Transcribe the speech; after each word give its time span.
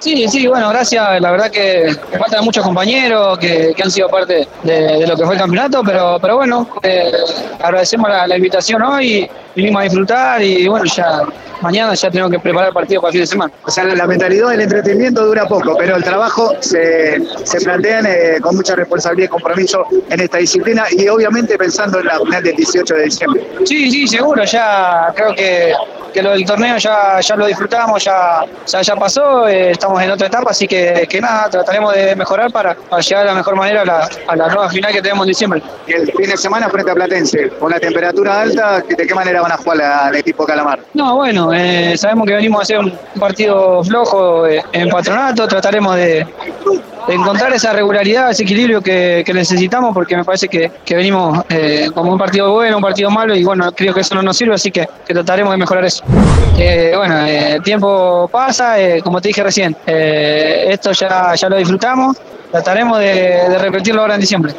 Sí, 0.00 0.26
sí, 0.28 0.46
bueno, 0.46 0.70
gracias. 0.70 1.20
La 1.20 1.30
verdad 1.30 1.50
que 1.50 1.94
faltan 2.18 2.42
muchos 2.42 2.64
compañeros 2.64 3.38
que, 3.38 3.74
han 3.82 3.90
sido 3.90 4.08
parte 4.08 4.48
de, 4.62 5.06
lo 5.06 5.14
que 5.14 5.24
fue 5.24 5.34
el 5.34 5.40
campeonato, 5.40 5.82
pero, 5.84 6.18
pero 6.20 6.36
bueno, 6.36 6.66
eh, 6.82 7.12
agradecemos 7.60 8.08
la, 8.08 8.34
invitación 8.34 8.82
hoy, 8.82 9.30
vinimos 9.54 9.80
a 9.80 9.84
disfrutar 9.84 10.42
y 10.42 10.66
bueno, 10.66 10.86
ya 10.86 11.22
mañana 11.60 11.92
ya 11.92 12.10
tengo 12.10 12.30
que 12.30 12.38
preparar 12.38 12.68
el 12.68 12.74
partido 12.74 13.02
para 13.02 13.10
el 13.10 13.12
fin 13.12 13.20
de 13.20 13.26
semana. 13.26 13.52
O 13.62 13.70
sea, 13.70 13.84
la 13.84 14.06
mentalidad 14.06 14.48
del 14.48 14.62
entretenimiento 14.62 15.26
dura 15.26 15.46
poco, 15.46 15.76
pero 15.78 15.96
el 15.96 16.02
trabajo 16.02 16.54
se, 16.60 17.20
se 17.44 17.60
plantea 17.60 18.00
eh, 18.00 18.40
con 18.40 18.56
mucha 18.56 18.74
responsabilidad 18.74 19.26
y 19.26 19.28
compromiso 19.28 19.84
en 20.08 20.18
esta 20.18 20.38
disciplina 20.38 20.84
y 20.92 21.08
obviamente 21.08 21.58
pensando 21.58 22.00
en 22.00 22.06
la 22.06 22.18
final 22.20 22.42
del 22.42 22.56
18 22.56 22.94
de 22.94 23.02
diciembre. 23.02 23.46
Sí, 23.66 23.90
sí, 23.90 24.08
seguro, 24.08 24.44
ya 24.44 25.12
creo 25.14 25.34
que 25.34 25.74
que 26.12 26.22
lo 26.22 26.30
del 26.30 26.44
torneo 26.44 26.76
ya, 26.78 27.20
ya 27.20 27.36
lo 27.36 27.46
disfrutamos, 27.46 28.04
ya, 28.04 28.44
ya, 28.66 28.96
pasó, 28.96 29.48
eh, 29.48 29.70
estamos 29.72 30.02
en 30.02 30.10
otra 30.10 30.26
etapa, 30.26 30.50
así 30.50 30.66
que, 30.66 31.06
que 31.08 31.20
nada, 31.20 31.48
trataremos 31.50 31.94
de 31.94 32.16
mejorar 32.16 32.50
para, 32.52 32.76
llegar 33.00 33.24
de 33.24 33.30
la 33.30 33.34
mejor 33.34 33.56
manera 33.56 33.82
a 33.82 33.84
la, 33.84 34.08
a 34.26 34.36
la, 34.36 34.48
nueva 34.48 34.68
final 34.68 34.92
que 34.92 35.02
tenemos 35.02 35.24
en 35.24 35.28
diciembre. 35.28 35.62
Y 35.86 35.92
el 35.92 36.12
fin 36.12 36.30
de 36.30 36.36
semana 36.36 36.68
frente 36.68 36.90
a 36.90 36.94
Platense, 36.94 37.50
con 37.58 37.70
la 37.70 37.80
temperatura 37.80 38.40
alta, 38.40 38.80
¿de 38.80 39.06
qué 39.06 39.14
manera 39.14 39.42
van 39.42 39.52
a 39.52 39.56
jugar 39.56 39.80
al 39.80 40.16
equipo 40.16 40.44
Calamar? 40.44 40.80
No, 40.94 41.16
bueno, 41.16 41.52
eh, 41.52 41.96
sabemos 41.96 42.26
que 42.26 42.34
venimos 42.34 42.60
a 42.60 42.62
hacer 42.62 42.78
un 42.78 42.92
partido 43.18 43.82
flojo 43.84 44.46
eh, 44.46 44.62
en 44.72 44.88
patronato, 44.88 45.46
trataremos 45.46 45.96
de, 45.96 46.26
encontrar 47.08 47.52
esa 47.52 47.72
regularidad, 47.72 48.30
ese 48.30 48.42
equilibrio 48.42 48.80
que, 48.80 49.24
necesitamos, 49.32 49.94
porque 49.94 50.16
me 50.16 50.24
parece 50.24 50.48
que, 50.48 50.70
venimos 50.88 51.44
eh, 51.48 51.90
como 51.94 52.12
un 52.12 52.18
partido 52.18 52.52
bueno, 52.52 52.76
un 52.76 52.82
partido 52.82 53.10
malo, 53.10 53.34
y 53.34 53.44
bueno, 53.44 53.70
creo 53.72 53.94
que 53.94 54.00
eso 54.00 54.14
no 54.14 54.22
nos 54.22 54.36
sirve, 54.36 54.54
así 54.54 54.70
que, 54.70 54.88
trataremos 55.06 55.52
de 55.52 55.58
mejorar 55.58 55.84
eso. 55.84 56.04
Eh, 56.58 56.92
bueno, 56.96 57.24
eh, 57.26 57.54
el 57.54 57.62
tiempo 57.62 58.28
pasa, 58.30 58.74
como 59.02 59.20
te 59.20 59.28
dije 59.28 59.42
recién, 59.42 59.76
esto 59.86 60.92
ya, 60.92 61.34
ya 61.34 61.48
lo 61.48 61.56
disfrutamos, 61.56 62.16
trataremos 62.50 62.98
de, 62.98 63.14
de 63.48 63.58
repetirlo 63.58 64.02
ahora 64.02 64.14
en 64.14 64.20
diciembre. 64.20 64.54